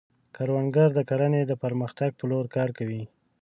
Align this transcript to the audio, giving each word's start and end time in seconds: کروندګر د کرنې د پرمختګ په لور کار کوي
کروندګر 0.35 0.89
د 0.95 0.99
کرنې 1.09 1.41
د 1.47 1.53
پرمختګ 1.63 2.09
په 2.19 2.23
لور 2.31 2.45
کار 2.55 2.69
کوي 2.77 3.03